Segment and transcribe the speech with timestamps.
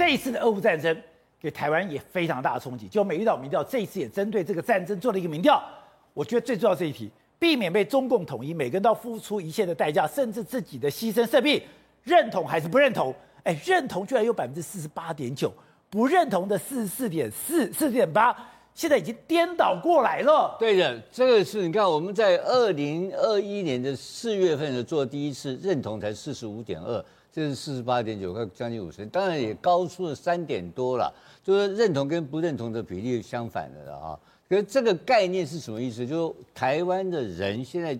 [0.00, 0.96] 这一次的俄乌战争
[1.38, 2.88] 给台湾也非常大的冲击。
[2.88, 5.62] 就美丽岛民调这一次也针对这个战争做了一个民调，
[6.14, 11.62] 我觉得最重要这一题，避免被中共统一，每个人都要付出一切的代价，甚至自己的牺牲生命，
[12.02, 13.14] 认同还是不认同？
[13.44, 15.52] 哎，认同居然有百分之四十八点九，
[15.90, 18.34] 不认同的四十四点四、四点八，
[18.80, 20.56] 现在已经颠倒过来了。
[20.58, 31.12] 对的，这个是你看我们在二零二一年的四月份的做第一次认同才四十五点二，这是四十八点九，快将近五十，当然也高出了三点多了，
[31.44, 34.18] 就是认同跟不认同的比例相反的了啊。
[34.48, 36.06] 可是这个概念是什么意思？
[36.06, 37.98] 就是台湾的人现在。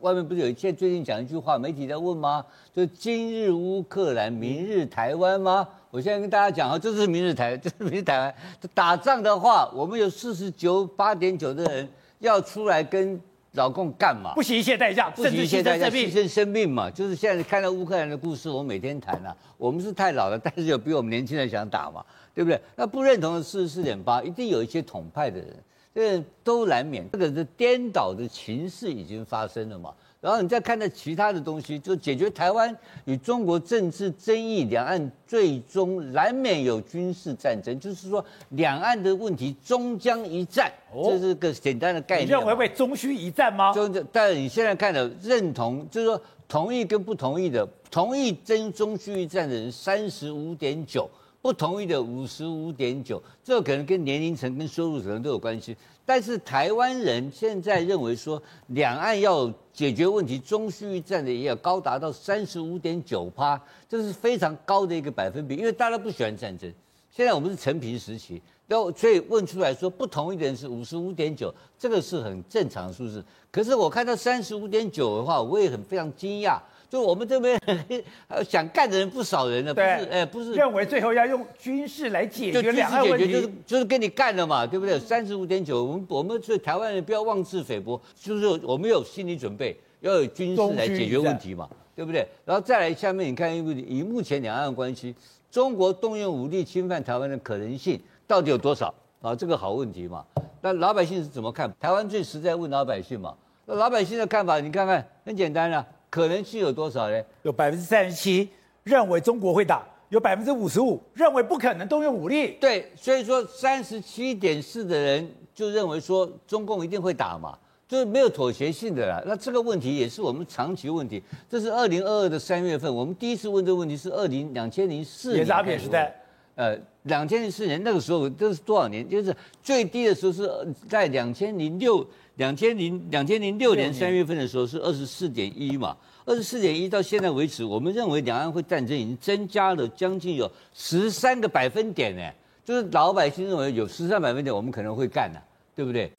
[0.00, 2.44] 外面不是有一些最近讲一句话，媒体在问吗？
[2.74, 5.68] 就是今日乌克兰，明日台湾吗？
[5.90, 8.34] 我现在跟大家讲啊，这是明日台，这是明日台湾。
[8.74, 13.20] 打仗的话，我们有四十九八点九的人要出来跟
[13.52, 14.34] 老共干嘛？
[14.34, 16.90] 不惜一切代价，不惜一切代价，牺牲生命嘛。
[16.90, 19.36] 就是现在看到乌克兰的故事，我每天谈啊。
[19.56, 22.04] 我们是太老了，但是有比我们年轻人想打嘛，
[22.34, 22.60] 对不对？
[22.74, 25.54] 那不认同的四十四点八，一定有一些统派的人。
[25.96, 29.94] 这都难免，这个是颠倒的情势已经发生了嘛。
[30.20, 42.26] 然后你再看到其他的东西，就解决台湾与中国政治争议，两岸最终难免有军事战争，就是说两岸的问题终将一战，这是个简单的概念。
[42.26, 43.72] 你认为会终须一战吗？
[43.72, 51.08] 就但是你现在看的认同，就是说同意跟不同意的，同意真终须一战的人三十五点九。
[51.42, 55.76] 不同意的五十五点九，这个可能跟年龄层、跟收入层都有关系。
[56.04, 65.56] 但是台湾人现在认为说，两岸要解决问题，终须一战的也要高达到三十五点九趴，这是非常高的一个百分比。
[65.56, 66.72] 因为大家不喜欢战争，
[67.10, 73.24] 现在我们是承平时期，然后所以问出来说不同意的人是五十五点九，这个是很正常的数字。
[73.50, 76.60] 可是我看到三十五点九的话，我也很非常惊讶。
[76.96, 77.60] 就我们这边
[78.48, 79.86] 想干的人不少人呢，不是？
[79.86, 84.98] 哎，不是认为最后要用军事来解决两岸问题，就是就是跟你干了嘛，对不对？
[84.98, 92.26] 三十五点九，我们我们是台湾人不要妄自菲薄，就是我们有心理准备，要有军事来解决问题嘛，对不对？
[92.46, 95.14] 然后再来下面你看，因为以目前两岸关系，
[95.50, 99.34] 中国动用武力侵犯台湾的可能性到底有多少啊？
[99.34, 100.24] 这个好问题嘛。
[100.62, 101.70] 那老百姓是怎么看？
[101.78, 103.34] 台湾最实在问老百姓嘛。
[103.66, 105.84] 那老百姓的看法，你看看，很简单啊。
[106.16, 107.22] 可能性有多少呢？
[107.42, 108.48] 有百分之三十七
[108.84, 112.56] 认为中国会打，有百分之五十五认为不可能动用武力。
[112.58, 119.22] 对，所以说三十七点四的人就认为说中共一定会打嘛，就是没有妥协性的啦。
[119.26, 121.22] 那这个问题也是我们长期问题。
[121.50, 125.40] 这是二零二二的三月份，我们第一次问这个问题是二零两千零四年。
[125.40, 126.18] 也是阿扁时代。
[126.54, 129.06] 呃，两千零四年那个时候这是多少年？
[129.06, 130.50] 就是最低的时候是
[130.88, 132.02] 在两千零六。
[132.36, 142.22] 两千零两千零六年三月份的时候是二十四点一嘛，二十四点一到现在为止，我们认为两岸会战争已经增加了将近有十三个百分点呢，
[142.64, 145.42] 就是老百姓认为有十三百分点我们可能会干的，
[145.74, 146.10] 对不对？